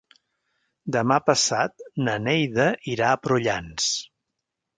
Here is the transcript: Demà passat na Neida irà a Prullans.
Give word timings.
Demà 0.95 1.17
passat 1.27 1.83
na 2.07 2.15
Neida 2.29 2.67
irà 2.95 3.11
a 3.13 3.21
Prullans. 3.27 3.93